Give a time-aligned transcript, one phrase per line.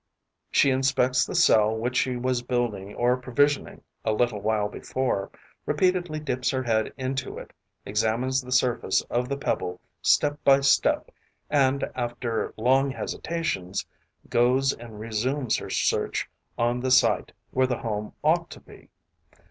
[0.49, 5.29] She inspects the cell which she was building or provisioning a little while before,
[5.67, 7.53] repeatedly dips her head into it,
[7.85, 11.11] examines the surface of the pebble step by step
[11.51, 13.85] and, after long hesitations,
[14.27, 16.27] goes and resumes her search
[16.57, 18.89] on the site where the home ought to be.